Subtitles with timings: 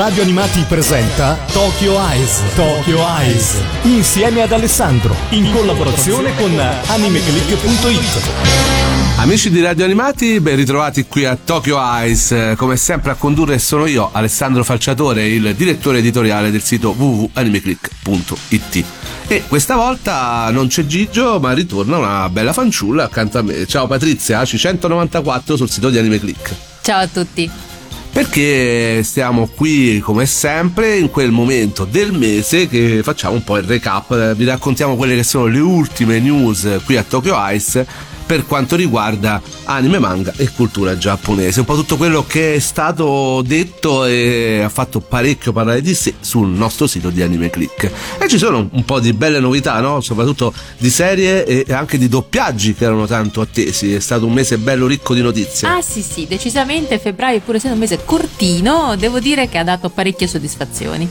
[0.00, 2.40] Radio Animati presenta Tokyo Eyes.
[2.54, 3.56] Tokyo Eyes.
[3.82, 5.14] Insieme ad Alessandro.
[5.28, 8.30] In collaborazione con animeclick.it.
[9.18, 12.54] Amici di Radio Animati, ben ritrovati qui a Tokyo Eyes.
[12.56, 18.84] Come sempre a condurre sono io, Alessandro Falciatore, il direttore editoriale del sito www.animeclick.it.
[19.26, 23.66] E questa volta non c'è Gigio, ma ritorna una bella fanciulla accanto a me.
[23.66, 26.54] Ciao Patrizia, AC194 sul sito di Animeclick.
[26.80, 27.68] Ciao a tutti.
[28.12, 33.64] Perché stiamo qui come sempre in quel momento del mese che facciamo un po' il
[33.64, 37.86] recap, vi raccontiamo quelle che sono le ultime news qui a Tokyo Ice
[38.30, 41.58] per quanto riguarda anime, manga e cultura giapponese.
[41.58, 46.14] Un po' tutto quello che è stato detto e ha fatto parecchio parlare di sé
[46.20, 47.90] sul nostro sito di Anime Click.
[48.20, 50.00] E ci sono un po' di belle novità, no?
[50.00, 53.94] soprattutto di serie e anche di doppiaggi che erano tanto attesi.
[53.94, 55.66] È stato un mese bello ricco di notizie.
[55.66, 59.88] Ah sì sì, decisamente febbraio, pur essendo un mese cortino, devo dire che ha dato
[59.88, 61.08] parecchie soddisfazioni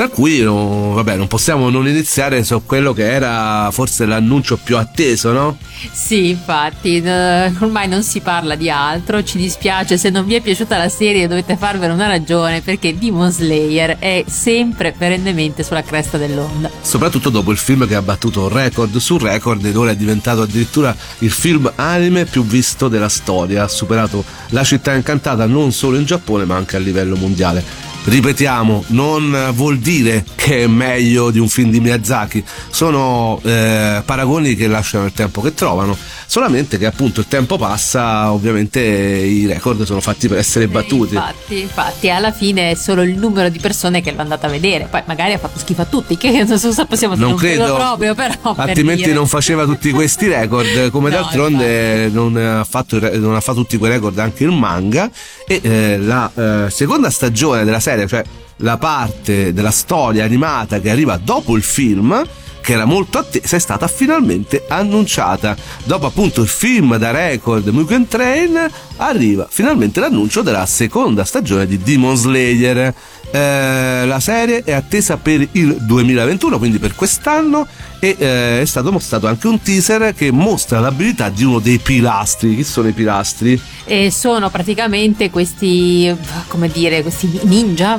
[0.00, 4.78] tra cui no, vabbè, non possiamo non iniziare su quello che era forse l'annuncio più
[4.78, 5.58] atteso, no?
[5.92, 10.78] Sì, infatti, ormai non si parla di altro, ci dispiace se non vi è piaciuta
[10.78, 16.70] la serie dovete farvene una ragione perché Demon Slayer è sempre perennemente sulla cresta dell'onda.
[16.80, 20.96] Soprattutto dopo il film che ha battuto record su record ed ora è diventato addirittura
[21.18, 26.06] il film anime più visto della storia, ha superato La città incantata non solo in
[26.06, 31.48] Giappone ma anche a livello mondiale ripetiamo, non vuol dire che è meglio di un
[31.48, 37.20] film di Miyazaki, sono eh, paragoni che lasciano il tempo che trovano, solamente che appunto
[37.20, 41.14] il tempo passa, ovviamente i record sono fatti per essere battuti.
[41.14, 44.86] Infatti, infatti, alla fine è solo il numero di persone che l'hanno andata a vedere,
[44.90, 47.74] poi magari ha fatto schifo a tutti, che non so possiamo non credo.
[47.74, 52.98] proprio, però altrimenti per non faceva tutti questi record, come no, d'altronde non ha, fatto,
[52.98, 55.10] non ha, fatto, tutti quei record anche il manga.
[55.46, 58.22] E eh, la eh, seconda stagione della serie serie, cioè
[58.56, 62.24] la parte della storia animata che arriva dopo il film
[62.60, 65.56] che era molto attesa, è stata finalmente annunciata.
[65.84, 71.78] Dopo appunto il film da record Mugen Train, arriva finalmente l'annuncio della seconda stagione di
[71.78, 72.94] Demon Slayer.
[73.32, 77.66] Eh, la serie è attesa per il 2021, quindi per quest'anno,
[78.00, 82.56] e eh, è stato mostrato anche un teaser che mostra l'abilità di uno dei pilastri.
[82.56, 83.60] Chi sono i pilastri?
[83.84, 86.14] E sono praticamente questi,
[86.48, 87.98] come dire, questi ninja.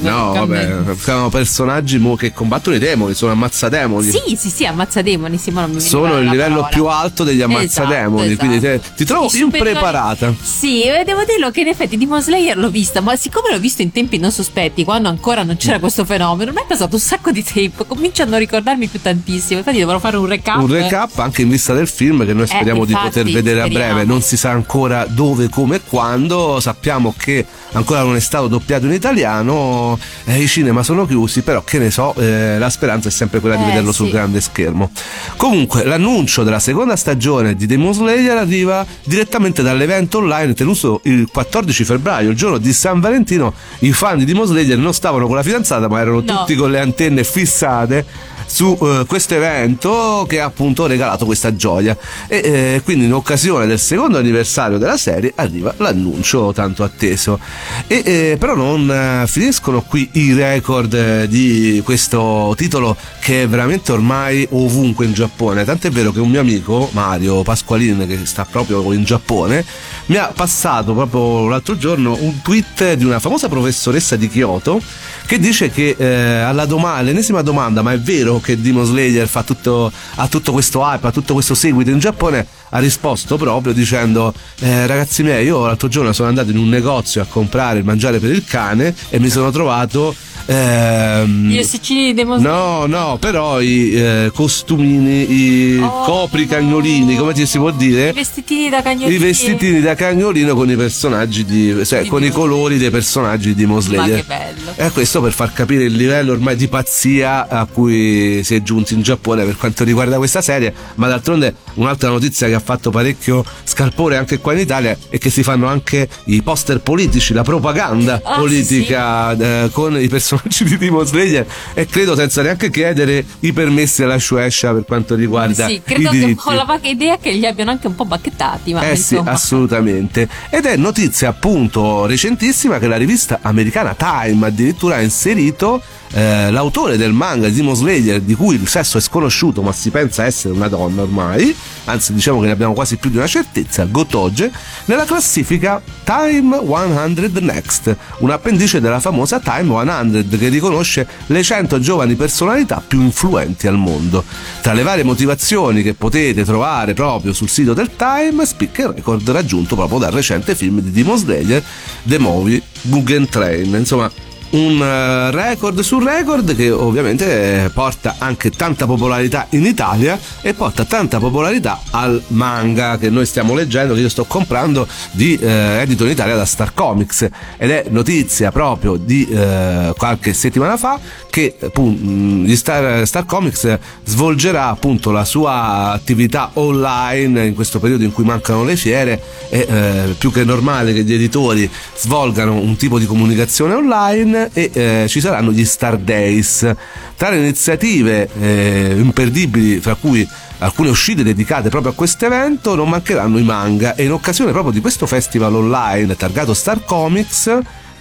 [0.00, 4.10] No, vabbè, sono personaggi che combattono i demoni, sono ammazzademoni.
[4.10, 5.36] Sì, sì, sì, ammazzademoni.
[5.36, 6.68] Sì, sono il livello parola.
[6.68, 8.88] più alto degli ammazzademoni, esatto, quindi esatto.
[8.88, 10.34] Te, ti trovo sì, impreparata.
[10.40, 13.92] Sì, devo dirlo che in effetti Demon Slayer l'ho vista, ma siccome l'ho visto in
[13.92, 17.42] tempi non sospetti, quando ancora non c'era questo fenomeno, mi è passato un sacco di
[17.42, 19.17] tempo, comincio a non ricordarmi più tantissimo.
[19.26, 20.60] Infatti dovrò fare un recap.
[20.60, 23.24] Un recap anche in vista del film che noi eh, speriamo eh, infatti, di poter
[23.32, 23.84] vedere speriamo.
[23.84, 24.08] a breve.
[24.08, 26.60] Non si sa ancora dove, come e quando.
[26.60, 31.62] Sappiamo che ancora non è stato doppiato in italiano, eh, i cinema sono chiusi, però
[31.62, 33.98] che ne so, eh, la speranza è sempre quella di eh, vederlo sì.
[33.98, 34.90] sul grande schermo.
[35.36, 41.84] Comunque, l'annuncio della seconda stagione di Demon Slayer arriva direttamente dall'evento online tenuto il 14
[41.84, 43.52] febbraio, il giorno di San Valentino.
[43.80, 46.22] I fan di Demon Slayer non stavano con la fidanzata, ma erano no.
[46.22, 51.96] tutti con le antenne fissate su uh, questo evento che ha appunto regalato questa gioia.
[52.26, 57.38] E eh, quindi in occasione del secondo anniversario della serie arriva l'annuncio tanto atteso.
[57.86, 63.48] E eh, però non eh, finiscono qui i record eh, di questo titolo che è
[63.48, 65.64] veramente ormai ovunque in Giappone.
[65.64, 69.64] Tant'è vero che un mio amico Mario Pasqualin che sta proprio in Giappone
[70.06, 74.80] mi ha passato proprio l'altro giorno un tweet di una famosa professoressa di Kyoto
[75.26, 79.42] che dice che eh, alla domanda, all'ennesima domanda, ma è vero che Demon Slayer fa
[79.42, 84.32] tutto, ha tutto questo hype, ha tutto questo seguito in Giappone, ha risposto proprio dicendo
[84.60, 88.18] eh, ragazzi miei, io l'altro giorno sono andato in un negozio a comprare il mangiare
[88.18, 90.14] per il cane e mi sono trovato
[90.50, 97.16] Ehm, Gli ossicini di Demon No, no, però i eh, costumini, i oh, copri cagnolini,
[97.16, 98.08] come ti si può dire?
[98.08, 99.14] I vestitini da cagnolino.
[99.14, 101.84] I vestitini da cagnolino con i personaggi di.
[101.84, 103.98] cioè con i colori dei personaggi di Mosley.
[103.98, 104.72] Ma che bello.
[104.74, 108.94] E questo per far capire il livello ormai di pazzia a cui si è giunti
[108.94, 110.72] in Giappone per quanto riguarda questa serie.
[110.94, 115.30] Ma d'altronde un'altra notizia che ha fatto parecchio scalpore anche qua in Italia è che
[115.30, 119.42] si fanno anche i poster politici, la propaganda ah, politica sì, sì.
[119.42, 124.18] Eh, con i personaggi di Demon Slayer e credo senza neanche chiedere i permessi alla
[124.18, 127.86] Shueisha per quanto riguarda sì, credo che ho la vaga idea che li abbiano anche
[127.86, 129.22] un po' bacchettati ma eh insomma.
[129.22, 135.82] sì assolutamente ed è notizia appunto recentissima che la rivista americana Time addirittura ha inserito
[136.12, 140.24] eh, l'autore del manga Demon Slayer di cui il sesso è sconosciuto ma si pensa
[140.24, 144.50] essere una donna ormai anzi diciamo che ne abbiamo quasi più di una certezza Gotoge
[144.86, 151.80] nella classifica Time 100 Next un appendice della famosa Time 100 che riconosce le 100
[151.80, 154.24] giovani personalità più influenti al mondo.
[154.60, 159.28] Tra le varie motivazioni che potete trovare proprio sul sito del Time spicca il record
[159.30, 161.62] raggiunto proprio dal recente film di Demon Slayer
[162.02, 164.10] The Movie Mugen Train insomma
[164.50, 170.84] un eh, record su record che ovviamente porta anche tanta popolarità in Italia e porta
[170.84, 176.04] tanta popolarità al manga che noi stiamo leggendo, che io sto comprando di eh, edito
[176.04, 177.28] in Italia da Star Comics.
[177.56, 180.98] Ed è notizia proprio di eh, qualche settimana fa
[181.30, 188.12] che appunto, Star, Star, Comics svolgerà appunto la sua attività online in questo periodo in
[188.12, 192.98] cui mancano le fiere e eh, più che normale che gli editori svolgano un tipo
[192.98, 196.70] di comunicazione online e eh, ci saranno gli Star Days.
[197.16, 200.26] Tra le iniziative eh, imperdibili, fra cui
[200.58, 204.72] alcune uscite dedicate proprio a questo evento, non mancheranno i manga e in occasione proprio
[204.72, 207.58] di questo festival online targato Star Comics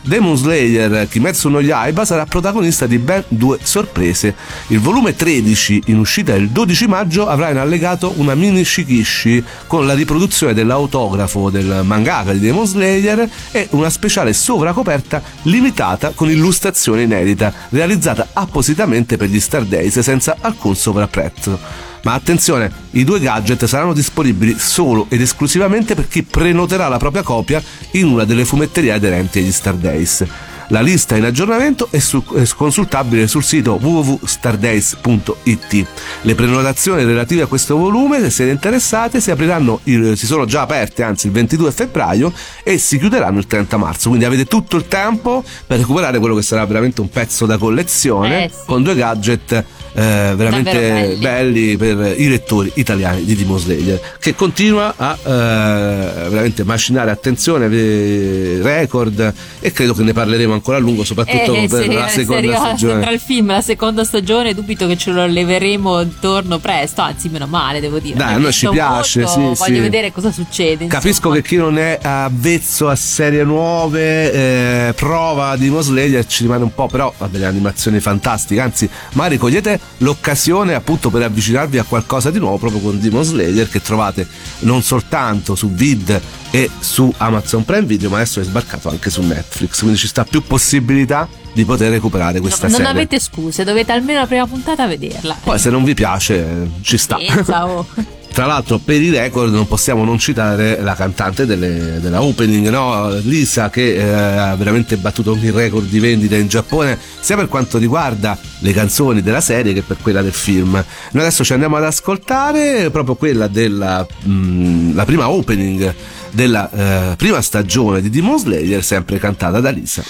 [0.07, 4.35] Demon Slayer Kimetsu no Yaiba sarà protagonista di ben due sorprese.
[4.67, 9.85] Il volume 13, in uscita il 12 maggio, avrà in allegato una mini shikishi con
[9.85, 17.01] la riproduzione dell'autografo del mangaka di Demon Slayer e una speciale sovracoperta limitata con illustrazione
[17.01, 21.86] inedita, realizzata appositamente per gli Star Days senza alcun sovrapprezzo.
[22.03, 27.23] Ma attenzione, i due gadget saranno disponibili solo ed esclusivamente per chi prenoterà la propria
[27.23, 27.61] copia
[27.91, 30.25] in una delle fumetterie aderenti agli Star Days.
[30.69, 35.87] La lista in aggiornamento è, su, è, consultabile sul sito www.stardays.it.
[36.21, 41.03] Le prenotazioni relative a questo volume, se siete interessate, si apriranno, si sono già aperte
[41.03, 42.33] anzi il 22 febbraio
[42.63, 44.09] e si chiuderanno il 30 marzo.
[44.09, 48.45] Quindi avete tutto il tempo per recuperare quello che sarà veramente un pezzo da collezione
[48.45, 48.55] eh sì.
[48.65, 51.75] con due gadget eh, veramente belli.
[51.75, 51.77] belli.
[51.77, 59.33] per i lettori italiani di Demon Slayer che continua a eh, veramente macinare attenzione record
[59.59, 63.01] e credo che ne parleremo ancora a lungo soprattutto eh, per se, la seconda stagione
[63.01, 67.47] tra il film la seconda stagione dubito che ce lo leveremo intorno presto anzi meno
[67.47, 69.79] male devo dire dai a noi ci piace molto, sì, voglio sì.
[69.79, 71.35] vedere cosa succede capisco insomma.
[71.35, 76.73] che chi non è avvezzo a serie nuove eh, prova Demon Slayer ci rimane un
[76.73, 82.31] po' però ha delle animazioni fantastiche anzi magari cogliete l'occasione appunto per avvicinarvi a qualcosa
[82.31, 84.27] di nuovo proprio con Demon Slayer che trovate
[84.59, 86.21] non soltanto su Vid
[86.57, 90.23] e su Amazon Prime Video ma adesso è sbarcato anche su Netflix quindi ci sta
[90.23, 94.47] più possibilità di poter recuperare questa no, serie non avete scuse dovete almeno la prima
[94.47, 97.17] puntata vederla poi se non vi piace ci sta
[97.63, 97.85] oh.
[98.37, 103.09] Tra l'altro, per i record non possiamo non citare la cantante delle, della opening, no?
[103.23, 107.79] Lisa, che eh, ha veramente battuto ogni record di vendita in Giappone, sia per quanto
[107.79, 110.73] riguarda le canzoni della serie che per quella del film.
[110.73, 115.95] Noi adesso ci andiamo ad ascoltare proprio quella della mh, la prima opening
[116.31, 116.69] della
[117.11, 120.03] eh, prima stagione di Demon Slayer, sempre cantata da Lisa.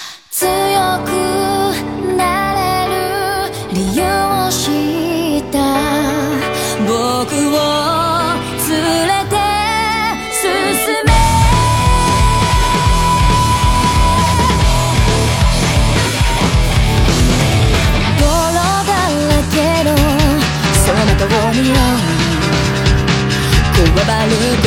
[24.30, 24.67] 強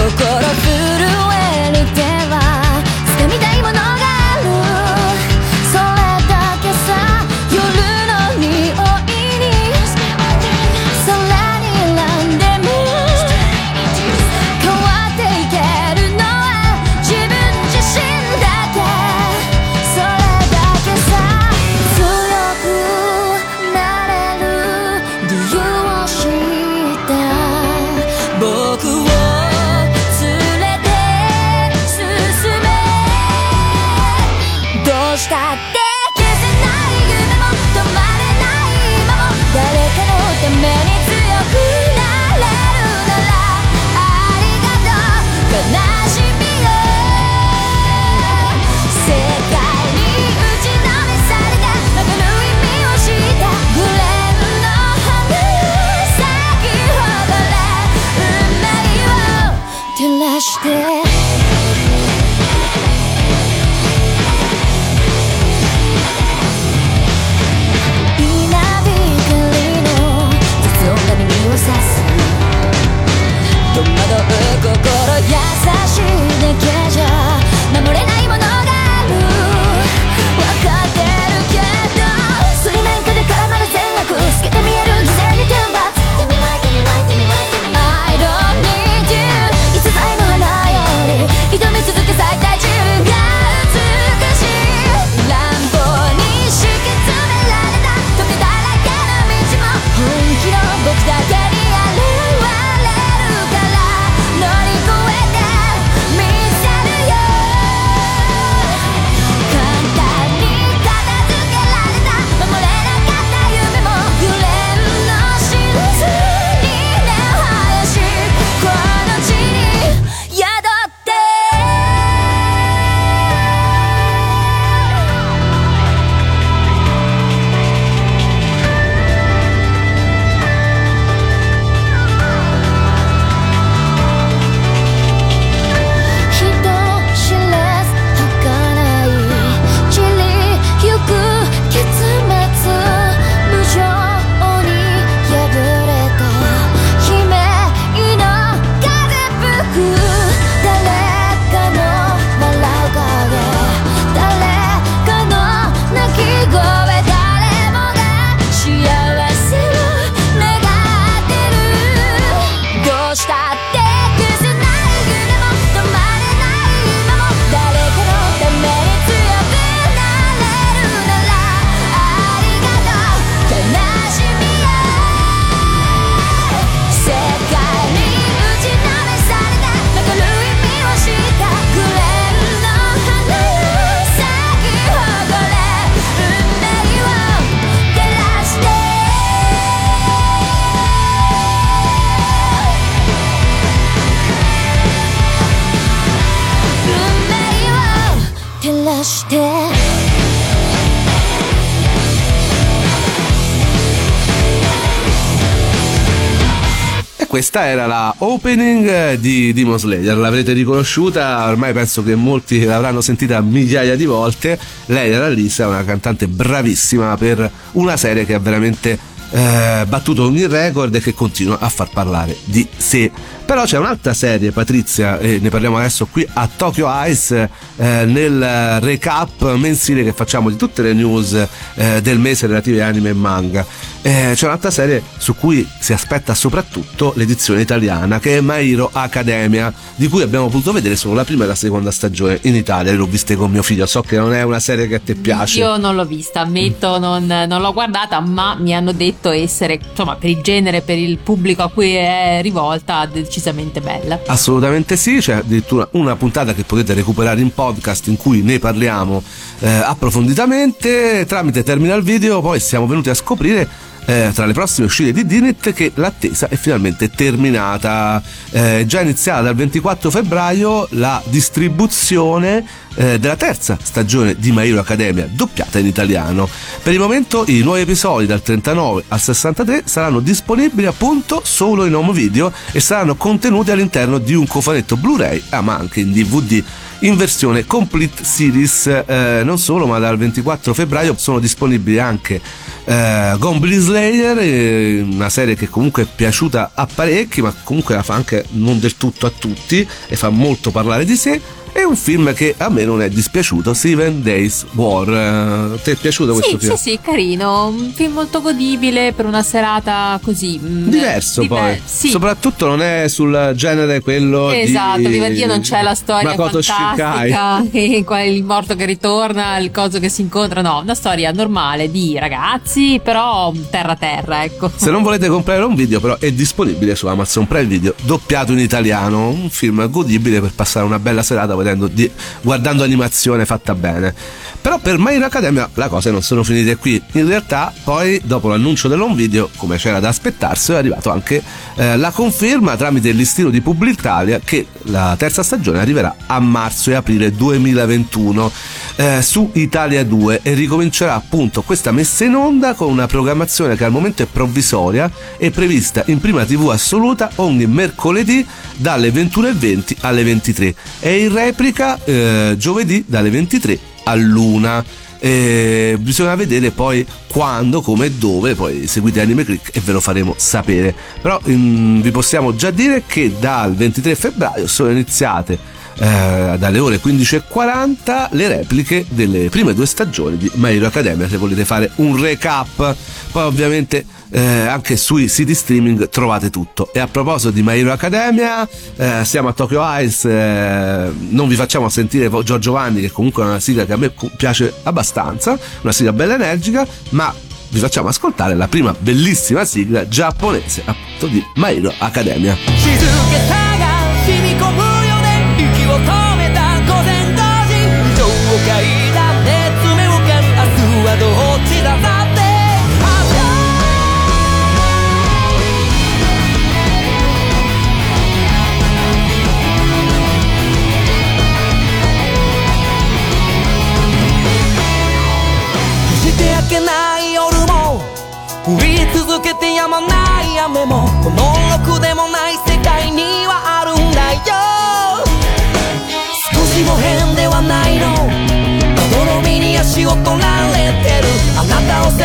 [207.50, 213.40] questa era la opening di Demon Slayer, l'avrete riconosciuta, ormai penso che molti l'avranno sentita
[213.40, 214.56] migliaia di volte.
[214.86, 218.96] Lei era Lisa, una cantante bravissima per una serie che ha veramente
[219.32, 223.10] eh, battuto ogni record e che continua a far parlare di sé.
[223.50, 228.78] Però c'è un'altra serie, Patrizia, e ne parliamo adesso qui a Tokyo Ice, eh, nel
[228.80, 231.34] recap mensile che facciamo di tutte le news
[231.74, 233.66] eh, del mese relative a anime e manga.
[234.02, 238.88] Eh, c'è un'altra serie su cui si aspetta soprattutto l'edizione italiana, che è My Hero
[238.92, 242.92] Academia, di cui abbiamo potuto vedere solo la prima e la seconda stagione in Italia.
[242.92, 245.58] L'ho viste con mio figlio, so che non è una serie che a te piace.
[245.58, 250.14] Io non l'ho vista, ammetto, non, non l'ho guardata, ma mi hanno detto essere, insomma,
[250.14, 254.20] per il genere, per il pubblico a cui è rivolta, decisamente decisamente bella.
[254.26, 259.22] Assolutamente sì, c'è addirittura una puntata che potete recuperare in podcast in cui ne parliamo
[259.60, 263.68] eh, approfonditamente tramite Terminal Video, poi siamo venuti a scoprire
[264.10, 268.20] eh, tra le prossime uscite di Dinit che l'attesa è finalmente terminata.
[268.50, 274.80] Eh, già iniziata dal 24 febbraio la distribuzione eh, della terza stagione di My Hero
[274.80, 276.48] Academia, doppiata in italiano.
[276.82, 281.94] Per il momento i nuovi episodi dal 39 al 63 saranno disponibili appunto solo in
[281.94, 286.64] home video e saranno contenuti all'interno di un cofanetto Blu-ray, ah, ma anche in DVD
[287.00, 288.86] in versione Complete Series.
[289.06, 292.40] Eh, non solo, ma dal 24 febbraio sono disponibili anche
[292.84, 298.02] eh, Goblin Slayer, eh, una serie che comunque è piaciuta a parecchi, ma comunque la
[298.02, 301.40] fa anche non del tutto a tutti e fa molto parlare di sé
[301.72, 305.78] è un film che a me non è dispiaciuto, Seven Days War.
[305.82, 306.74] Ti è piaciuto questo sì, film?
[306.74, 307.66] Sì, sì, carino.
[307.66, 310.58] Un film molto godibile per una serata così.
[310.62, 311.82] Mm, Diverso diver- poi.
[311.84, 312.08] Sì.
[312.08, 315.32] Soprattutto non è sul genere quello esatto, di...
[315.32, 320.22] Dio non c'è la storia Makoto fantastica, il morto che ritorna, il coso che si
[320.22, 320.62] incontra.
[320.62, 324.70] No, una storia normale di ragazzi, però terra terra, ecco.
[324.74, 328.58] Se non volete comprare un video, però è disponibile su Amazon Prime Video, doppiato in
[328.58, 329.28] italiano.
[329.28, 332.10] Un film godibile per passare una bella serata vedendo, di,
[332.42, 334.14] guardando animazione fatta bene.
[334.60, 337.02] Però per My Hero Academia le cose non sono finite qui.
[337.12, 341.42] In realtà, poi, dopo l'annuncio dell'home video, come c'era da aspettarsi, è arrivato anche
[341.76, 346.90] eh, la conferma tramite il listino di Publitalia che la terza stagione arriverà a marzo
[346.90, 348.52] e aprile 2021
[348.96, 353.84] eh, su Italia 2 e ricomincerà appunto questa messa in onda con una programmazione che
[353.84, 360.22] al momento è provvisoria e prevista in prima TV assoluta ogni mercoledì dalle 21.20 alle
[360.22, 364.84] 23 e in replica eh, giovedì dalle 23 all'una.
[365.22, 370.00] Eh, bisogna vedere poi quando, come e dove, poi seguite Anime Click e ve lo
[370.00, 370.94] faremo sapere.
[371.20, 376.96] Però mm, vi possiamo già dire che dal 23 febbraio sono iniziate eh, dalle ore
[376.96, 382.96] 15.40 le repliche delle prime due stagioni di My Academia se volete fare un recap
[383.30, 386.92] poi ovviamente eh, anche sui siti streaming trovate tutto.
[386.92, 388.66] E a proposito di My Academia,
[388.96, 393.46] eh, siamo a Tokyo Ice, eh, non vi facciamo sentire Giorgio Vanni, che comunque è
[393.46, 397.32] una sigla che a me piace abbastanza, una sigla bella energica, ma
[397.70, 402.56] vi facciamo ascoltare la prima bellissima sigla giapponese appunto di My Hero Academia.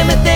[0.08, 0.35] な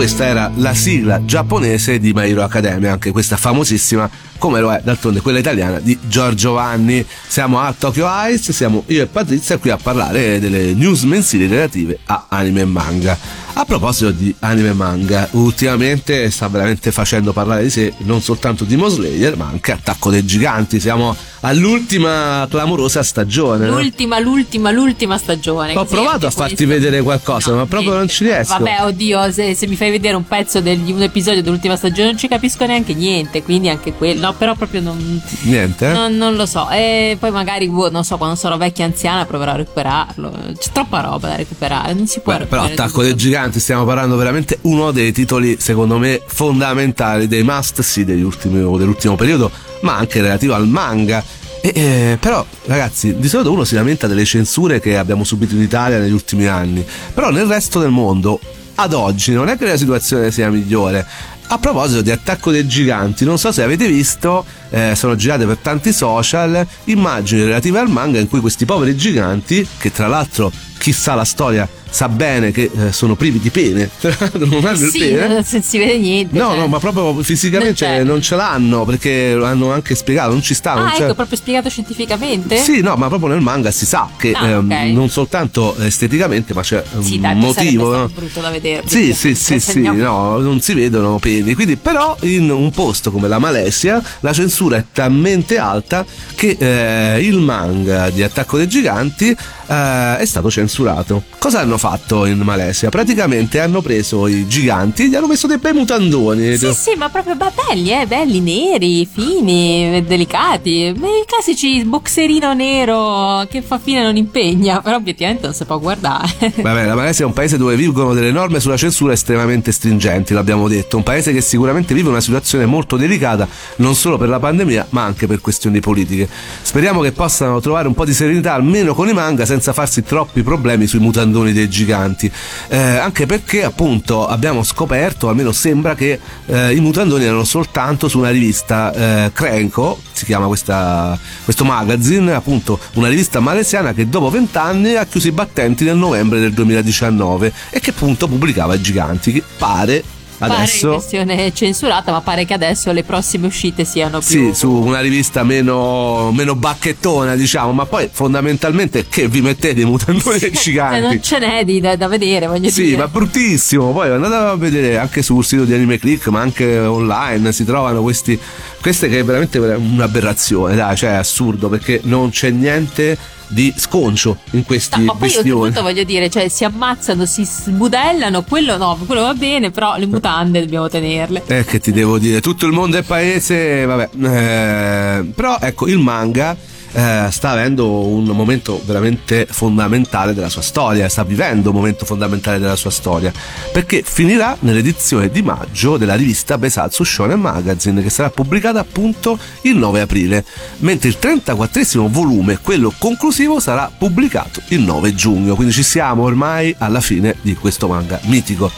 [0.00, 4.08] questa era la sigla giapponese di My Hero Academia, anche questa famosissima,
[4.38, 7.04] come lo è d'altronde quella italiana di Giorgio Vanni.
[7.26, 11.98] Siamo a Tokyo Ice, siamo io e Patrizia qui a parlare delle news mensili relative
[12.06, 13.18] a anime e manga.
[13.60, 18.64] A proposito di anime e manga, ultimamente sta veramente facendo parlare di sé non soltanto
[18.64, 20.80] di Slayer, ma anche Attacco dei Giganti.
[20.80, 23.68] Siamo all'ultima clamorosa stagione.
[23.68, 24.24] L'ultima, no?
[24.24, 25.76] l'ultima, l'ultima stagione.
[25.76, 27.98] Ho provato a farti vedere qualcosa, no, ma proprio niente.
[27.98, 28.58] non ci riesco.
[28.58, 32.18] Vabbè, oddio, se, se, mi fai vedere un pezzo di un episodio dell'ultima stagione non
[32.18, 34.20] ci capisco neanche niente, quindi anche quello.
[34.20, 35.20] No, però proprio non.
[35.42, 35.92] Niente?
[35.92, 36.68] Non, non lo so.
[36.70, 40.32] E poi magari, boh, non so, quando sarò vecchia anziana proverò a recuperarlo.
[40.58, 44.16] C'è troppa roba da recuperare, non si può Beh, Però Attacco dei Giganti, stiamo parlando
[44.16, 50.54] veramente uno dei titoli, secondo me, fondamentali, dei must sì dell'ultimo periodo, ma anche relativo
[50.54, 51.24] al manga
[51.62, 55.60] e, eh, però, ragazzi, di solito uno si lamenta delle censure che abbiamo subito in
[55.60, 56.84] Italia negli ultimi anni.
[57.12, 58.40] Però nel resto del mondo,
[58.76, 61.06] ad oggi, non è che la situazione sia migliore.
[61.48, 65.58] A proposito di attacco dei giganti, non so se avete visto, eh, sono girate per
[65.58, 71.14] tanti social immagini relative al manga in cui questi poveri giganti, che tra l'altro chissà
[71.14, 73.90] la storia sa bene che eh, sono privi di pene,
[74.38, 75.28] non hanno sì, il pene.
[75.28, 76.38] Non si vede niente.
[76.38, 76.58] No, cioè.
[76.58, 80.74] no, ma proprio fisicamente non, non, ce l'hanno perché hanno anche spiegato, non ci sta.
[80.74, 82.56] Ah, ecco, proprio spiegato scientificamente?
[82.58, 84.92] Sì, no, ma proprio nel manga si sa che ah, ehm, okay.
[84.92, 87.96] non soltanto esteticamente, ma c'è sì, un dai, motivo.
[87.96, 88.08] No?
[88.08, 88.84] brutto da vedere.
[88.86, 91.54] Sì, sì, sì, sì, no, non si vedono peni.
[91.54, 97.20] Quindi, però, in un posto come la Malesia, la censura è talmente alta che eh,
[97.24, 99.36] il manga di Attacco dei Giganti
[99.70, 101.22] eh, è stato censurato.
[101.38, 102.88] Cosa hanno fatto in Malesia?
[102.88, 106.56] Praticamente hanno preso i giganti e gli hanno messo dei bei mutandoni.
[106.56, 110.86] Sì, sì, ma proprio belli, eh, belli, neri, fini, delicati.
[110.88, 116.28] I classici boxerino nero che fa fine non impegna, però obiettivamente non si può guardare.
[116.60, 120.66] Vabbè, la Malesia è un paese dove vigono delle norme sulla censura estremamente stringenti, l'abbiamo
[120.66, 120.96] detto.
[120.96, 125.04] Un paese che sicuramente vive una situazione molto delicata, non solo per la pandemia, ma
[125.04, 126.28] anche per questioni politiche.
[126.62, 130.02] Speriamo che possano trovare un po' di serenità almeno con i manga senza senza farsi
[130.02, 132.32] troppi problemi sui mutandoni dei giganti.
[132.68, 138.18] Eh, anche perché appunto abbiamo scoperto, almeno sembra che eh, i mutandoni erano soltanto su
[138.18, 144.30] una rivista eh, Cranko, si chiama questa, questo magazine, appunto una rivista malesiana che dopo
[144.30, 149.32] vent'anni ha chiuso i battenti nel novembre del 2019 e che appunto pubblicava i giganti,
[149.32, 150.02] che pare
[150.40, 150.88] adesso?
[150.88, 155.00] pare versione censurata ma pare che adesso le prossime uscite siano più sì su una
[155.00, 160.96] rivista meno, meno bacchettona diciamo ma poi fondamentalmente che vi mettete i mutandoni sì, giganti?
[160.96, 162.94] Eh, non ce n'è di, da, da, vedere voglio sì, dire.
[162.94, 163.92] sì ma bruttissimo.
[163.92, 168.02] Poi andate a vedere anche sul sito di Anime Click ma anche online si trovano
[168.02, 168.38] questi
[168.80, 173.18] queste che è veramente un'aberrazione dai cioè è assurdo perché non c'è niente
[173.50, 178.42] di sconcio in questi no, ma poi oltretutto voglio dire cioè si ammazzano si sbudellano
[178.42, 181.42] quello no quello va bene però le mutande dobbiamo tenerle.
[181.46, 185.98] Eh che ti devo dire tutto il mondo è paese vabbè eh, però ecco il
[185.98, 186.56] manga
[186.92, 192.58] eh, sta avendo un momento veramente fondamentale della sua storia, sta vivendo un momento fondamentale
[192.58, 193.32] della sua storia,
[193.72, 199.76] perché finirà nell'edizione di maggio della rivista Besatsu Shonen Magazine che sarà pubblicata appunto il
[199.76, 200.44] 9 aprile,
[200.78, 206.74] mentre il 34 volume, quello conclusivo, sarà pubblicato il 9 giugno, quindi ci siamo ormai
[206.78, 208.70] alla fine di questo manga mitico.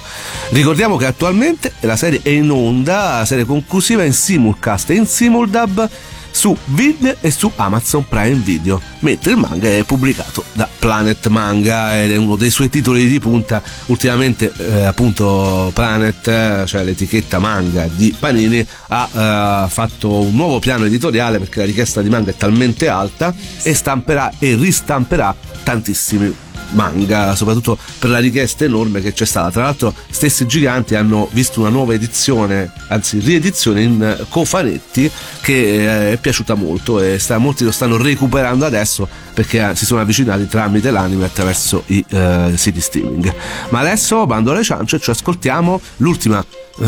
[0.50, 5.06] Ricordiamo che attualmente la serie è in onda, la serie conclusiva in simulcast e in
[5.06, 5.88] simuldub
[6.32, 12.02] su Vid e su Amazon Prime Video, mentre il manga è pubblicato da Planet Manga
[12.02, 13.62] ed è uno dei suoi titoli di punta.
[13.86, 20.86] Ultimamente eh, appunto Planet, cioè l'etichetta manga di Panini, ha eh, fatto un nuovo piano
[20.86, 27.34] editoriale perché la richiesta di manga è talmente alta e stamperà e ristamperà tantissimi manga,
[27.34, 29.50] soprattutto per la richiesta enorme che c'è stata.
[29.50, 36.12] Tra l'altro, stessi giganti hanno visto una nuova edizione, anzi riedizione in cofanetti che eh,
[36.12, 40.46] è piaciuta molto e sta, molti lo stanno recuperando adesso perché eh, si sono avvicinati
[40.46, 43.32] tramite l'anime attraverso i uh, siti streaming.
[43.70, 46.44] Ma adesso bando alle ciance ci ascoltiamo l'ultima
[46.76, 46.84] uh,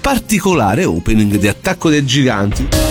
[0.00, 2.87] particolare opening di Attacco dei Giganti.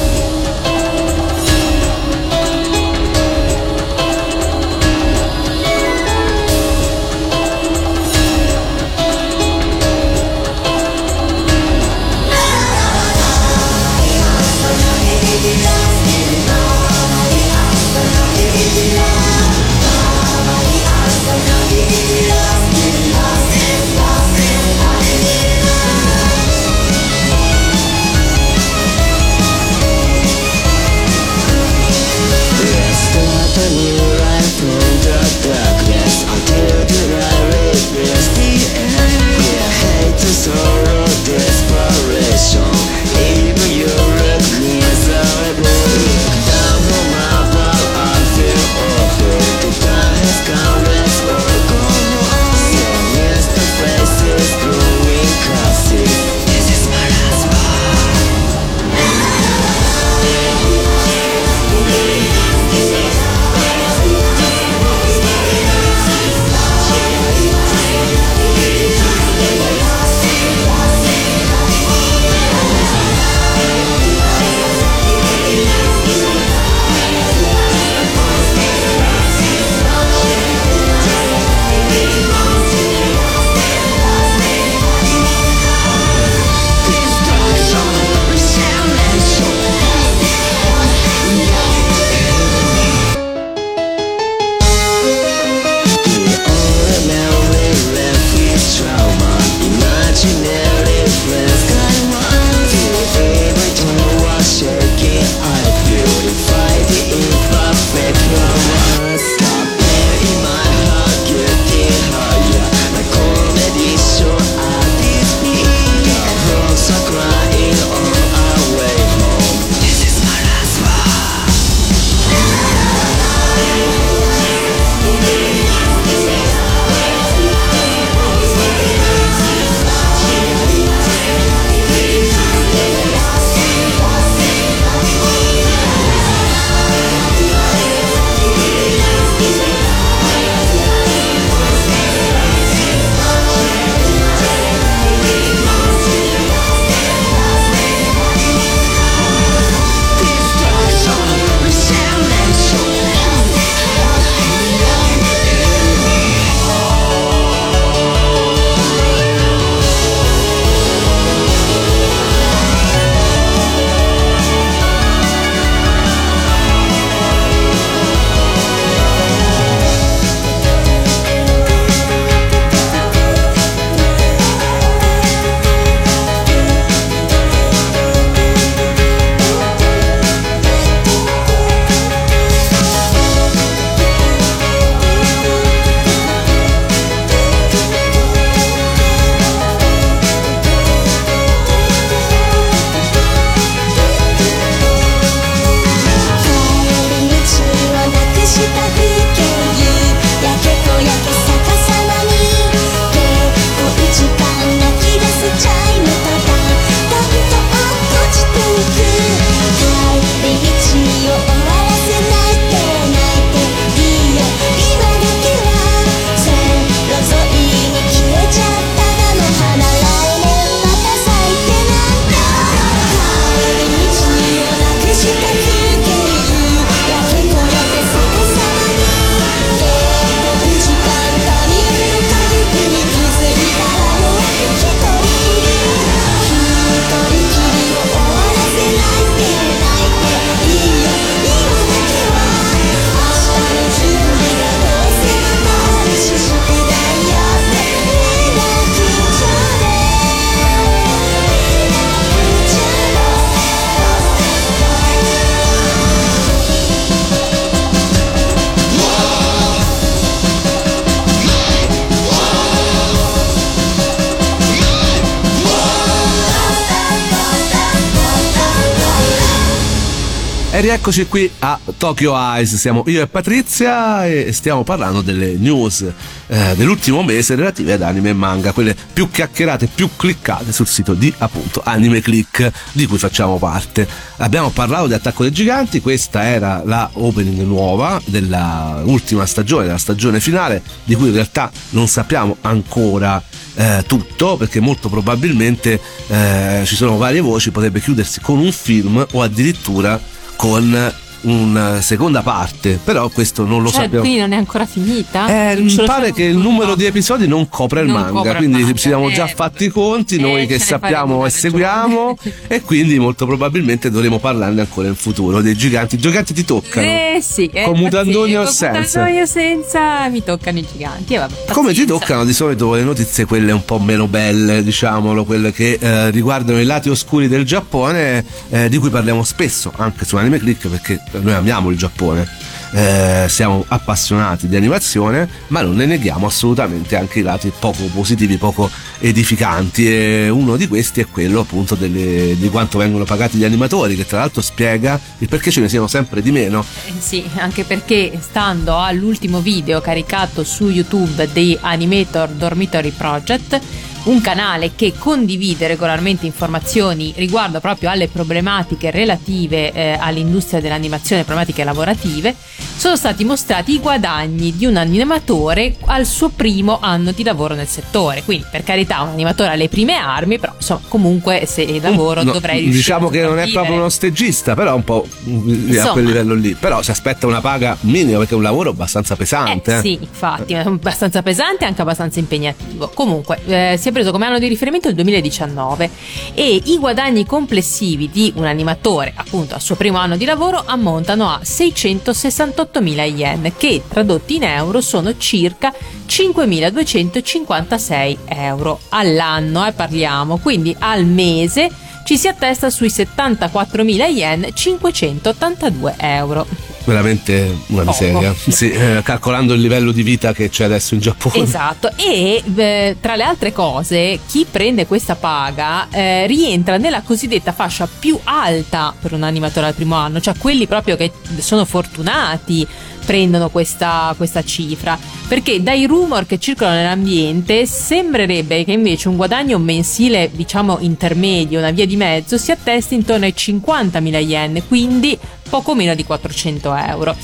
[270.88, 276.06] Rieccoci qui a Tokyo Eyes, siamo io e Patrizia e stiamo parlando delle news
[276.48, 281.14] eh, dell'ultimo mese relative ad anime e manga, quelle più chiacchierate, più cliccate sul sito
[281.14, 284.08] di appunto Anime Click di cui facciamo parte.
[284.38, 289.98] Abbiamo parlato di Attacco dei Giganti, questa era la opening nuova della ultima stagione, della
[289.98, 293.44] stagione finale, di cui in realtà non sappiamo ancora
[293.76, 299.26] eh, tutto perché molto probabilmente eh, ci sono varie voci, potrebbe chiudersi con un film
[299.34, 300.96] o addirittura con
[301.42, 304.24] una seconda parte, però questo non lo cioè, sappiamo.
[304.24, 305.72] Quindi non è ancora finita?
[305.72, 308.94] Eh, pare che il numero di episodi non copre il non manga, copre quindi manga.
[308.94, 313.20] ci siamo già eh, fatti i conti, eh, noi che sappiamo e seguiamo e quindi
[313.20, 316.16] molto probabilmente dovremo parlarne ancora in futuro dei giganti.
[316.16, 317.06] I giganti ti toccano?
[317.08, 319.24] Eh sì, eh, con mutandoni o senza?
[319.24, 321.34] Con senza mi toccano i giganti.
[321.36, 325.46] Eh, vabbè, Come ti toccano di solito le notizie quelle un po' meno belle, diciamolo,
[325.46, 330.26] quelle che eh, riguardano i lati oscuri del Giappone, eh, di cui parliamo spesso anche
[330.26, 332.48] su Anime Click perché noi amiamo il Giappone,
[332.92, 338.58] eh, siamo appassionati di animazione, ma non ne neghiamo assolutamente anche i lati poco positivi,
[338.58, 343.64] poco edificanti e uno di questi è quello appunto delle, di quanto vengono pagati gli
[343.64, 346.84] animatori, che tra l'altro spiega il perché ce ne siano sempre di meno.
[347.06, 353.80] Eh, sì, anche perché stando all'ultimo video caricato su YouTube di Animator Dormitory Project,
[354.28, 361.84] un canale che condivide regolarmente informazioni riguardo proprio alle problematiche relative eh, all'industria dell'animazione, problematiche
[361.84, 362.56] lavorative,
[362.98, 367.88] sono stati mostrati i guadagni di un animatore al suo primo anno di lavoro nel
[367.88, 368.44] settore.
[368.44, 372.80] Quindi, per carità, un animatore alle prime armi, però insomma, comunque se lavoro no, dovrei
[372.80, 376.54] riuscire Diciamo che non è proprio uno stagista, però un po' insomma, a quel livello
[376.54, 376.76] lì.
[376.76, 379.98] Però si aspetta una paga minima perché è un lavoro abbastanza pesante.
[379.98, 383.12] Eh, sì, infatti, è abbastanza pesante e anche abbastanza impegnativo.
[383.14, 386.10] Comunque, eh, si è preso come anno di riferimento il 2019
[386.54, 391.50] e i guadagni complessivi di un animatore, appunto, al suo primo anno di lavoro ammontano
[391.50, 395.94] a 668 18.000 yen, che tradotti in euro sono circa
[396.28, 401.92] 5.256 euro all'anno, eh, parliamo, quindi al mese
[402.26, 408.54] ci si attesta sui 74.000 yen, 582 euro veramente una miseria.
[408.68, 411.64] Sì, eh, calcolando il livello di vita che c'è adesso in Giappone.
[411.64, 417.72] Esatto, e eh, tra le altre cose, chi prende questa paga eh, rientra nella cosiddetta
[417.72, 422.86] fascia più alta per un animatore al primo anno, cioè quelli proprio che sono fortunati
[423.28, 429.78] prendono questa, questa cifra perché dai rumor che circolano nell'ambiente sembrerebbe che invece un guadagno
[429.80, 435.38] mensile diciamo intermedio, una via di mezzo si attesti intorno ai 50.000 yen quindi
[435.70, 437.36] poco meno di 400 euro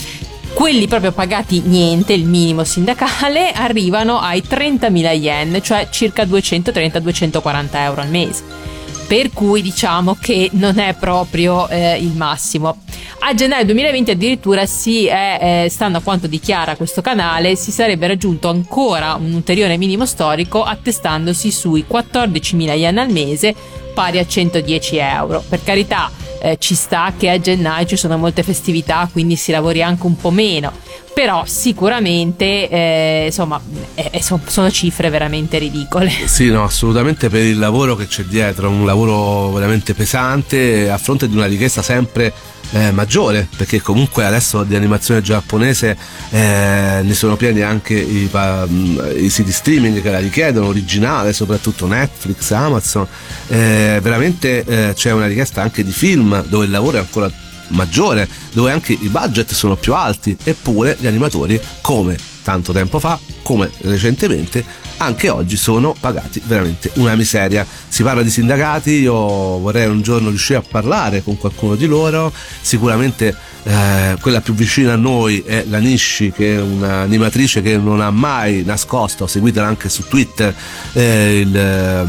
[0.54, 8.02] quelli proprio pagati niente, il minimo sindacale, arrivano ai 30.000 yen, cioè circa 230-240 euro
[8.02, 8.72] al mese
[9.08, 12.78] per cui diciamo che non è proprio eh, il massimo.
[13.20, 18.08] A gennaio 2020 addirittura si è, eh, stando a quanto dichiara questo canale, si sarebbe
[18.08, 23.56] raggiunto ancora un ulteriore minimo storico attestandosi sui 14.000 yen al mese
[23.94, 25.44] pari a 110 euro.
[25.48, 26.10] Per carità,
[26.44, 30.18] eh, ci sta che a gennaio ci sono molte festività, quindi si lavori anche un
[30.18, 30.74] po' meno.
[31.14, 33.62] Però sicuramente eh, insomma
[33.96, 36.12] eh, sono cifre veramente ridicole.
[36.26, 41.30] Sì, no, assolutamente per il lavoro che c'è dietro, un lavoro veramente pesante a fronte
[41.30, 42.34] di una richiesta sempre
[42.74, 45.96] eh, maggiore perché comunque adesso di animazione giapponese
[46.32, 51.86] eh, ne sono pieni anche i, mm, i, siti streaming che la richiedono, originale, soprattutto
[51.86, 53.08] Netflix, Amazon,
[53.48, 57.32] eh, veramente eh, c'è una richiesta anche di film dove il lavoro è ancora
[57.70, 63.20] maggiore, dove anche i budget sono più alti, eppure gli animatori, come tanto tempo fa,
[63.44, 64.66] come recentemente,
[64.98, 67.66] anche oggi sono pagati veramente una miseria.
[67.88, 72.34] Si parla di sindacati, io vorrei un giorno riuscire a parlare con qualcuno di loro,
[72.62, 78.02] sicuramente eh, quella più vicina a noi è la Nishi che è un'animatrice che non
[78.02, 80.54] ha mai nascosto, seguitela anche su Twitter,
[80.94, 82.06] eh, il, eh,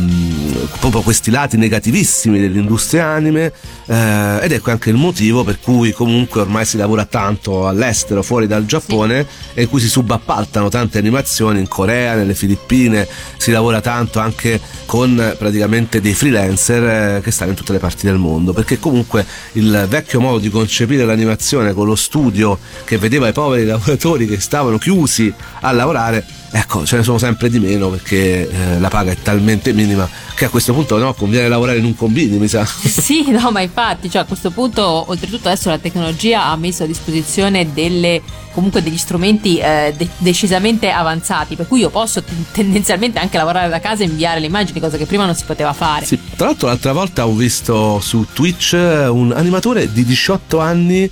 [0.81, 3.53] proprio questi lati negativissimi dell'industria anime
[3.87, 8.47] eh, ed ecco anche il motivo per cui comunque ormai si lavora tanto all'estero, fuori
[8.47, 13.09] dal Giappone e in cui si subappaltano tante animazioni in Corea, nelle Filippine,
[13.39, 18.07] si lavora tanto anche con praticamente dei freelancer eh, che stanno in tutte le parti
[18.07, 23.29] del mondo perché comunque il vecchio modo di concepire l'animazione con lo studio che vedeva
[23.29, 26.25] i poveri lavoratori che stavano chiusi a lavorare
[26.57, 30.45] ecco ce ne sono sempre di meno perché eh, la paga è talmente minima che
[30.45, 34.09] a questo punto no, conviene lavorare in un combini mi sa sì no ma infatti
[34.09, 38.97] cioè, a questo punto oltretutto adesso la tecnologia ha messo a disposizione delle comunque degli
[38.97, 44.05] strumenti eh, de- decisamente avanzati, per cui io posso t- tendenzialmente anche lavorare da casa
[44.05, 46.07] e inviare le immagini, cosa che prima non si poteva fare.
[46.07, 51.11] Sì, tra l'altro l'altra volta ho visto su Twitch un animatore di 18 anni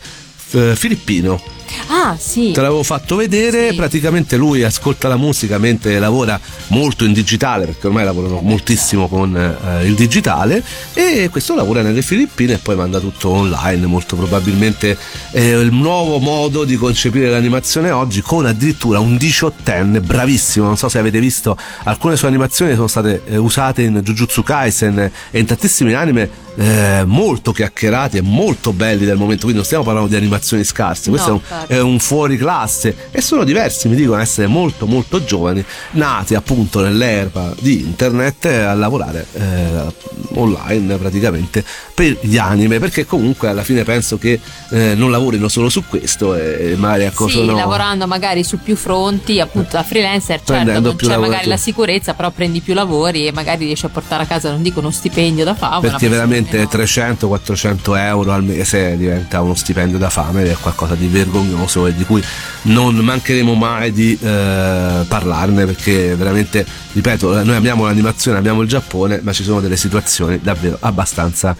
[0.52, 1.42] eh, filippino
[1.88, 2.52] Ah, sì.
[2.52, 3.76] Te l'avevo fatto vedere, sì.
[3.76, 9.36] praticamente lui ascolta la musica mentre lavora molto in digitale, perché ormai lavorano moltissimo con
[9.36, 10.62] eh, il digitale,
[10.94, 14.96] e questo lavora nelle Filippine e poi manda tutto online, molto probabilmente
[15.30, 20.88] è il nuovo modo di concepire l'animazione oggi, con addirittura un diciottenne bravissimo, non so
[20.88, 25.46] se avete visto, alcune sue animazioni sono state eh, usate in Jujutsu Kaisen e in
[25.46, 30.16] tantissimi anime eh, molto chiacchierati e molto belli del momento, quindi non stiamo parlando di
[30.16, 32.94] animazioni scarse, questo no, è, un, è, un, fuori classe.
[33.10, 38.74] E sono diversi, mi dicono essere molto molto giovani, nati appunto nell'erba di internet a
[38.74, 39.92] lavorare eh,
[40.34, 44.38] online praticamente per gli anime, perché comunque alla fine penso che
[44.70, 47.54] eh, non lavorino solo su questo e magari ecco sì, sono...
[47.54, 52.30] lavorando magari su più fronti, appunto da freelancer, certo non c'è magari la sicurezza, però
[52.30, 55.54] prendi più lavori e magari riesci a portare a casa, non dico uno stipendio da
[55.54, 60.56] favola, perché veramente veramente 300-400 euro al mese diventa uno stipendio da fame ed è
[60.60, 62.22] qualcosa di vergognoso e di cui
[62.62, 69.20] non mancheremo mai di eh, parlarne perché veramente, ripeto, noi abbiamo l'animazione, abbiamo il Giappone,
[69.22, 71.56] ma ci sono delle situazioni davvero abbastanza...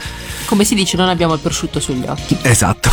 [0.46, 2.36] Come si dice, non abbiamo il prosciutto sugli occhi.
[2.42, 2.90] Esatto.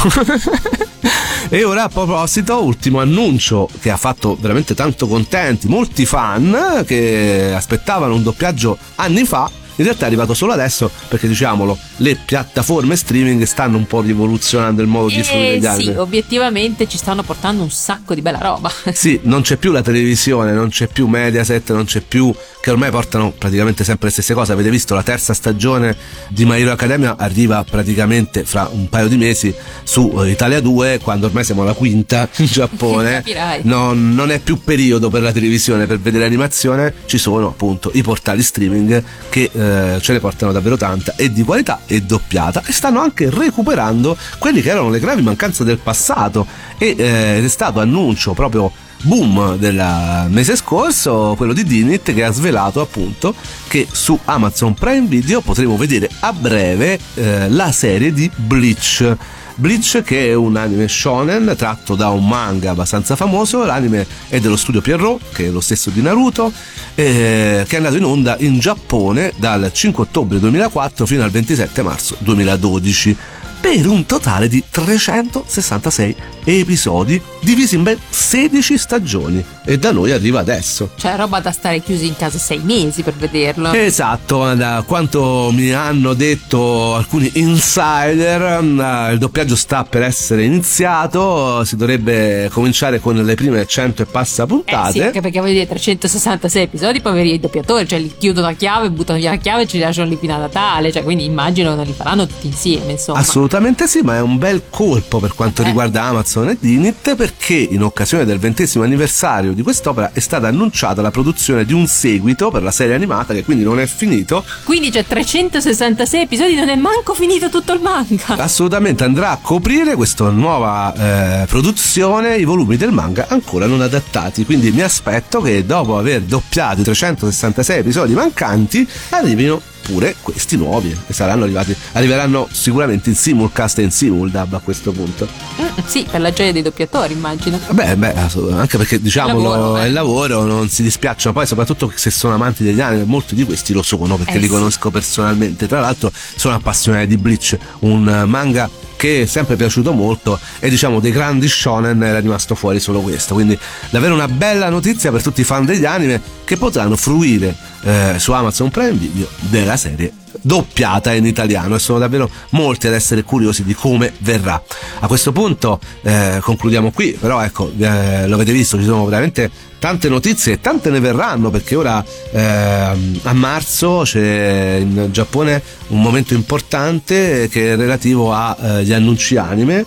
[1.49, 7.53] e ora a proposito, ultimo annuncio che ha fatto veramente tanto contenti molti fan che
[7.55, 9.49] aspettavano un doppiaggio anni fa
[9.79, 14.81] in realtà è arrivato solo adesso perché diciamolo le piattaforme streaming stanno un po' rivoluzionando
[14.81, 18.39] il modo di fruire gli anime sì obiettivamente ci stanno portando un sacco di bella
[18.39, 18.71] roba.
[18.99, 22.91] Sì non c'è più la televisione non c'è più Mediaset non c'è più che ormai
[22.91, 24.51] portano praticamente sempre le stesse cose.
[24.51, 25.95] Avete visto la terza stagione
[26.27, 27.15] di My Hero Academia?
[27.17, 29.53] Arriva praticamente fra un paio di mesi
[29.83, 33.23] su eh, Italia 2 quando ormai siamo alla quinta in Giappone.
[33.63, 38.01] Non, non è più periodo per la televisione per vedere animazione ci sono appunto i
[38.01, 42.63] portali streaming che eh, eh, ce ne portano davvero tanta e di qualità e doppiata
[42.65, 46.45] e stanno anche recuperando quelli che erano le gravi mancanze del passato.
[46.77, 52.31] E eh, è stato annuncio proprio boom del mese scorso, quello di Dinit che ha
[52.31, 53.33] svelato appunto
[53.67, 59.17] che su Amazon Prime Video potremo vedere a breve eh, la serie di Bleach
[59.59, 64.55] Bleach che è un anime shonen tratto da un manga abbastanza famoso, l'anime è dello
[64.55, 66.51] studio Pierrot che è lo stesso di Naruto
[66.95, 71.81] eh, che è andato in onda in Giappone dal 5 ottobre 2004 fino al 27
[71.81, 73.17] marzo 2012
[73.59, 80.39] per un totale di 366 episodi divisi in ben 16 stagioni e da noi arriva
[80.39, 80.91] adesso.
[80.95, 83.71] Cioè roba da stare chiusi in casa sei mesi per vederlo.
[83.71, 88.79] Esatto, da quanto mi hanno detto alcuni insider, mm,
[89.11, 94.45] il doppiaggio sta per essere iniziato, si dovrebbe cominciare con le prime 100 e passa
[94.45, 94.89] puntate.
[94.89, 98.53] Eh sì, anche perché voglio dire 366 episodi, poveri i doppiatori, cioè li chiudono la
[98.53, 101.69] chiave, buttano via la chiave e ci lasciano lì fino a Natale, cioè quindi immagino
[101.69, 103.19] che non li faranno tutti insieme, insomma.
[103.19, 103.48] Assolutamente
[103.87, 105.65] sì, ma è un bel colpo per quanto eh.
[105.65, 111.01] riguarda Amazon e Dinit perché in occasione del ventesimo anniversario di quest'opera è stata annunciata
[111.01, 114.45] la produzione di un seguito per la serie animata che quindi non è finito.
[114.63, 118.37] Quindi c'è 366 episodi, non è manco finito tutto il manga.
[118.37, 120.93] Assolutamente andrà a coprire questa nuova
[121.41, 126.21] eh, produzione i volumi del manga ancora non adattati, quindi mi aspetto che dopo aver
[126.21, 129.59] doppiato i 366 episodi mancanti arrivino
[129.89, 134.91] oppure questi nuovi che saranno arrivati arriveranno sicuramente in simulcast e in simuldub a questo
[134.91, 135.27] punto.
[135.59, 137.59] Mm, sì per la gioia dei doppiatori immagino.
[137.71, 138.13] Beh, beh
[138.51, 141.33] anche perché diciamolo lavoro, è il lavoro non si dispiacciono.
[141.33, 144.47] Poi soprattutto se sono amanti degli anime molti di questi lo sono perché eh, li
[144.47, 145.67] conosco personalmente.
[145.67, 148.69] Tra l'altro sono appassionati di Bleach un manga
[148.99, 153.33] che è sempre piaciuto molto e diciamo dei grandi shonen era rimasto fuori solo questo.
[153.33, 153.57] Quindi
[153.91, 158.33] davvero una bella notizia per tutti i fan degli anime che potranno fruire eh, su
[158.33, 163.63] Amazon Prime Video della serie doppiata in italiano e sono davvero molti ad essere curiosi
[163.63, 164.61] di come verrà.
[164.99, 169.49] A questo punto eh, concludiamo qui, però ecco, eh, lo avete visto, ci sono veramente
[169.79, 176.01] tante notizie e tante ne verranno perché ora eh, a marzo c'è in Giappone un
[176.01, 179.85] momento importante che è relativo agli eh, annunci anime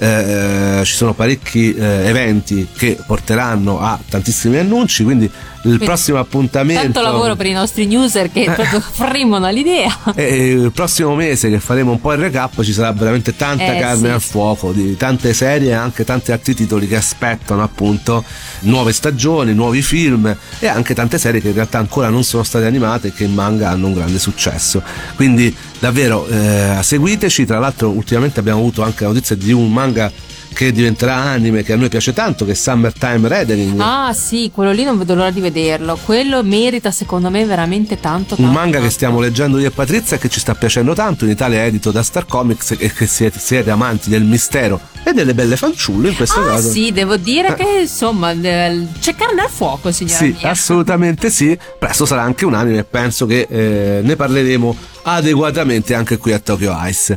[0.00, 5.30] eh, ci sono parecchi eh, eventi che porteranno a tantissimi annunci, quindi
[5.64, 6.82] il prossimo appuntamento.
[6.82, 10.14] Tanto lavoro per i nostri newser che proprio fremono all'idea.
[10.14, 13.78] E il prossimo mese che faremo un po' il recap ci sarà veramente tanta Eh,
[13.78, 14.14] carne sì.
[14.14, 18.24] al fuoco, di tante serie e anche tanti altri titoli che aspettano appunto
[18.60, 22.66] nuove stagioni, nuovi film e anche tante serie che in realtà ancora non sono state
[22.66, 24.82] animate e che in manga hanno un grande successo.
[25.16, 30.10] Quindi davvero eh, seguiteci, tra l'altro ultimamente abbiamo avuto anche la notizia di un manga
[30.52, 33.78] che diventerà anime che a noi piace tanto che è Summertime Rendering.
[33.80, 35.98] Ah sì, quello lì non vedo l'ora di vederlo.
[36.04, 38.34] Quello merita secondo me veramente tanto.
[38.38, 38.90] un tanto, manga che tanto.
[38.90, 41.90] stiamo leggendo io e Patrizia e che ci sta piacendo tanto, in Italia è edito
[41.90, 46.14] da Star Comics e che siete, siete amanti del mistero e delle belle fanciulle in
[46.16, 46.70] questo Ah caso.
[46.70, 50.50] sì, devo dire che insomma eh, c'è carne al fuoco, signora Sì, mia.
[50.50, 51.56] assolutamente sì.
[51.78, 56.38] Presto sarà anche un anime e penso che eh, ne parleremo adeguatamente anche qui a
[56.38, 57.16] Tokyo Ice.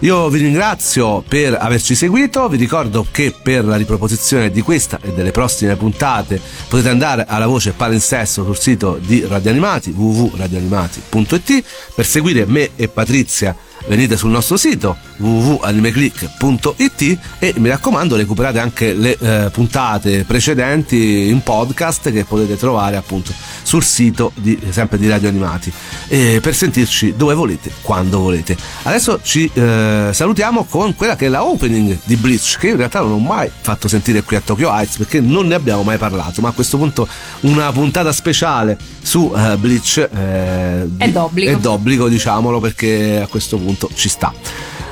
[0.00, 5.12] Io vi ringrazio per averci seguito, vi ricordo che per la riproposizione di questa e
[5.12, 11.64] delle prossime puntate potete andare alla voce palinsesto sul sito di Radio Animati www.radioanimati.it
[11.94, 13.56] per seguire me e Patrizia
[13.86, 21.42] venite sul nostro sito www.animeclick.it e mi raccomando recuperate anche le eh, puntate precedenti in
[21.42, 25.72] podcast che potete trovare appunto sul sito di, sempre di Radio Animati
[26.08, 28.56] e per sentirci dove volete, quando volete.
[28.82, 33.00] Adesso ci eh, salutiamo con quella che è la opening di Bleach che in realtà
[33.00, 36.40] non ho mai fatto sentire qui a Tokyo Heights perché non ne abbiamo mai parlato
[36.40, 37.06] ma a questo punto
[37.40, 41.50] una puntata speciale su eh, Bleach eh, È d'obbligo.
[41.50, 44.32] è d'obbligo diciamolo perché a questo punto ci sta.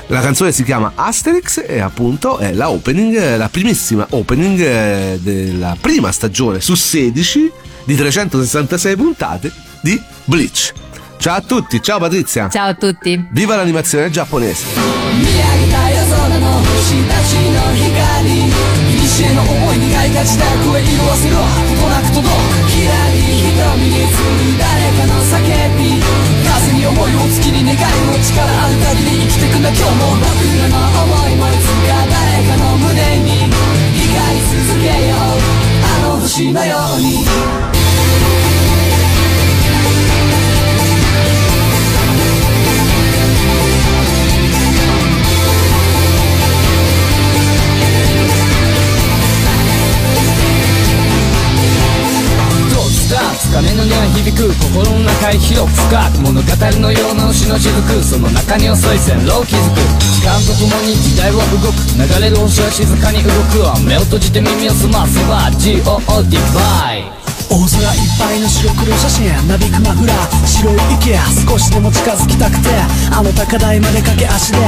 [0.10, 5.20] La canzone si chiama Asterix e appunto è la opening, eh, la primissima opening eh,
[5.22, 7.52] della prima stagione su 16
[7.86, 9.52] di 366 puntate
[9.82, 10.74] di Bleach.
[11.18, 12.50] Ciao a tutti, ciao Patrizia.
[12.50, 13.28] Ciao a tutti.
[13.32, 14.96] Viva l'animazione giapponese.
[15.16, 18.52] 見上げた夜空の星たちの光
[19.16, 21.48] 古の思いにがいがちだ声色あせろこ
[21.80, 25.40] となく届くきらり瞳に映る誰かの叫
[25.80, 26.04] び
[26.44, 30.40] 風に思いを月に願いを力ある限り生きてくんだ 今日も僕
[55.51, 56.47] 広く深く物語
[56.79, 59.83] のような牛の雫その中に遅い線路を築く。
[60.15, 61.83] 時間とともに時代は動く。
[61.99, 63.59] 流れる星は静かに動く。
[63.67, 67.20] わ目を閉じて耳を澄ませば GOD バイ
[67.51, 72.71] 大空いっぱいの白黒写真なびくマフラー白い池少しでも近づきたくて
[73.11, 74.59] あの高台まで駆け足で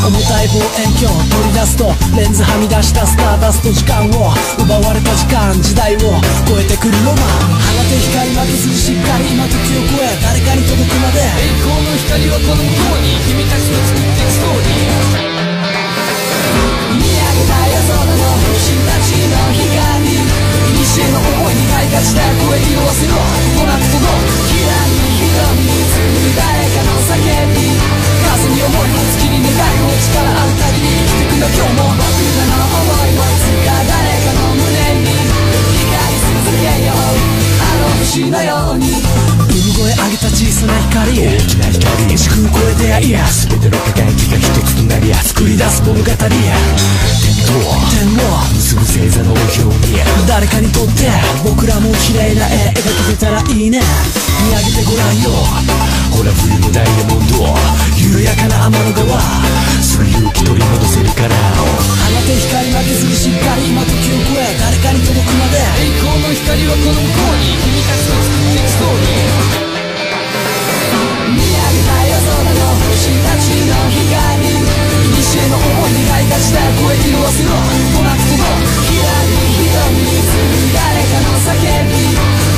[0.00, 6.16] 重たい望遠鏡取り出すとレンズはみ出したスターダスト時間を奪われた時間時代を
[6.48, 7.60] 超えてくるロマン。
[7.60, 11.20] 放て光負けずにしっかり今時を超え誰かに届くまで。
[11.20, 15.28] 栄光の光はこの向こうに君たちの作っていくストーリー。
[16.96, 19.99] 見上げた夜空の星たちの光
[20.90, 27.22] 西への思いにがいがちだ声色あせろこなく届くきらり瞳に映る誰かの叫
[27.54, 27.78] び
[28.26, 46.10] 風に思いも月に願いを力ある限り生きてくんだ今日も僕らの思いもいつか誰かの胸に光り続けようあの星のように産声上げた小さな光大きな光時空超え出会い全ての輝きが一つとなりや作り出す物語
[47.50, 49.98] 天を結ぶ星座の表に
[50.28, 51.10] 誰かにとって
[51.42, 53.82] 僕らも綺麗な絵描けたらいいね。
[54.46, 55.34] 見上げてごらんよ。
[56.14, 57.50] ほら冬のダイヤモンド
[57.98, 59.18] 緩やかな天の川。
[59.82, 61.34] その勇気取り戻せるから。
[61.34, 65.58] 放て光負けずにしっかり今時を超え誰かに届くまで。
[65.58, 69.66] 栄光の光はこの向こうに君たちの作っていくストーリー。
[71.34, 74.79] 見上げた夜空の星たちの光。
[75.08, 81.56] 西への思いにがいがちだ声色あせろとなく届くきらり瞳に映る誰かの叫
[81.88, 81.96] び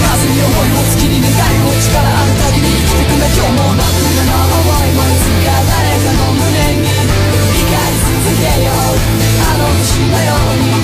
[0.02, 3.86] 風に思いも月に願いを力ある限り生きてくんだ今日も僕
[4.18, 8.98] らの思いもいつか誰かの胸に光り続けよう
[9.42, 10.82] あの星のように。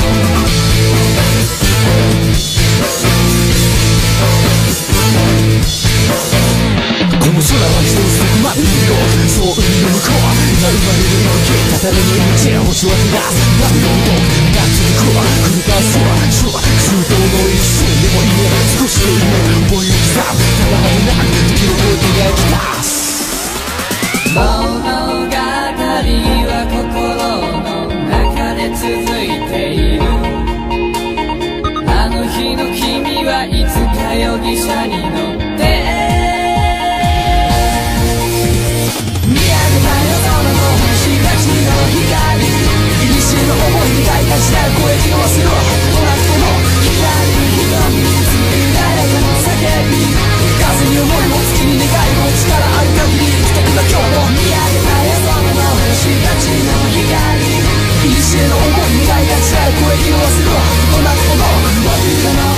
[4.18, 4.57] この
[7.48, 8.92] 空は一つのまるよ
[9.24, 19.24] そう海の向こう今生まれるのきたたれの命星は照らす波の動く夏にくわ繰り返すわそう空洞の一瞬でもいいね少しでいい
[19.64, 23.16] 思いを刻むただまでなく時を超えて描き出す
[24.28, 24.44] 物
[24.76, 25.40] 語
[25.88, 27.16] は心
[27.64, 28.84] の中で続
[29.16, 30.04] いている。
[31.90, 34.56] あの日の君はいつかよぎ
[44.38, 45.50] 時代を超る
[45.98, 46.46] なくても
[46.78, 49.58] 左に瞳み誰かの叫
[49.90, 50.14] び
[50.62, 61.42] 風に思いも月に願いも力ある限り生きてくだ今も見上げた夜空の星たちの光いにしえの思い磨いた時代を超声て弱するわもなくのも
[61.82, 62.57] 僕らの